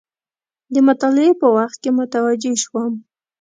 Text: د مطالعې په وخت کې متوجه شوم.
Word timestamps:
د 0.73 0.75
مطالعې 0.87 1.31
په 1.41 1.47
وخت 1.57 1.77
کې 1.83 1.89
متوجه 1.99 2.51
شوم. 2.63 2.93